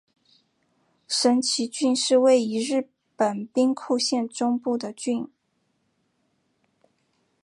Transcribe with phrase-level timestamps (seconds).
[1.07, 5.29] 神崎郡是位于日本兵库县中部的郡。